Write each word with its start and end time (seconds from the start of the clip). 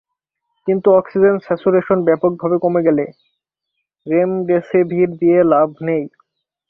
কিন্তু 0.67 0.87
oxygen 0.91 1.35
saturation 1.39 1.97
ব্যাপকভাবে 2.03 2.57
কমে 2.57 2.81
গেলে 2.83 3.05
রেমডেসেভির 4.05 5.09
দিয়ে 5.17 5.39
লাভ 5.45 5.69
নেই। 5.81 6.03